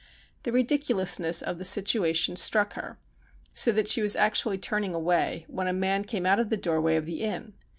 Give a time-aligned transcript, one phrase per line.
[0.41, 2.97] The ridiculousness of the situation struck her,
[3.53, 6.95] so that she was actually turning away, when a man came out of the doorway
[6.95, 7.53] of the inn.